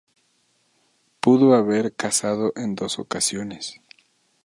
Pudo 1.19 1.53
haber 1.53 1.93
casado 1.93 2.53
en 2.55 2.73
dos 2.73 2.97
ocasiones. 2.97 3.81